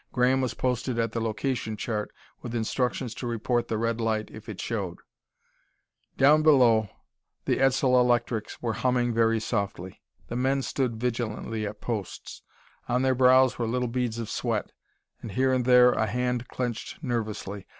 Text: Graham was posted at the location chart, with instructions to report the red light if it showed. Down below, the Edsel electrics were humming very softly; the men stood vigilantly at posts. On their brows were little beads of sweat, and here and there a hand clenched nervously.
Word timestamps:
Graham 0.11 0.41
was 0.41 0.55
posted 0.55 0.97
at 0.97 1.11
the 1.11 1.21
location 1.21 1.77
chart, 1.77 2.09
with 2.41 2.55
instructions 2.55 3.13
to 3.13 3.27
report 3.27 3.67
the 3.67 3.77
red 3.77 4.01
light 4.01 4.31
if 4.31 4.49
it 4.49 4.59
showed. 4.59 4.97
Down 6.17 6.41
below, 6.41 6.89
the 7.45 7.57
Edsel 7.57 7.99
electrics 8.01 8.59
were 8.63 8.73
humming 8.73 9.13
very 9.13 9.39
softly; 9.39 10.01
the 10.27 10.35
men 10.35 10.63
stood 10.63 10.95
vigilantly 10.95 11.67
at 11.67 11.81
posts. 11.81 12.41
On 12.89 13.03
their 13.03 13.13
brows 13.13 13.59
were 13.59 13.67
little 13.67 13.87
beads 13.87 14.17
of 14.17 14.27
sweat, 14.31 14.71
and 15.21 15.33
here 15.33 15.53
and 15.53 15.65
there 15.65 15.91
a 15.91 16.07
hand 16.07 16.47
clenched 16.47 17.03
nervously. 17.03 17.67